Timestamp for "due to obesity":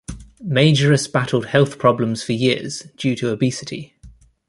2.97-3.95